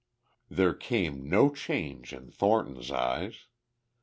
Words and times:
There 0.49 0.73
came 0.73 1.29
no 1.29 1.51
change 1.53 2.11
in 2.11 2.31
Thornton's 2.31 2.89
eyes. 2.89 3.45